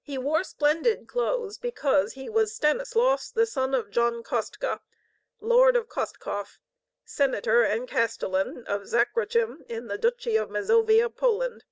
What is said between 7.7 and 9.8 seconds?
Castellan of Zakroczym